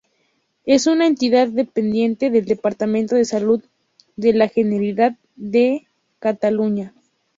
[0.65, 3.61] Es una entidad dependiente del Departamento de Salud
[4.15, 5.85] de la Generalidad de
[6.17, 6.95] Cataluña.